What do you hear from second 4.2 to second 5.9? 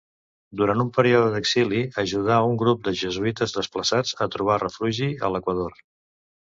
a trobar refugi a l'Equador.